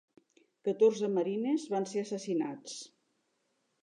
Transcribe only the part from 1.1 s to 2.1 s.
marines van ser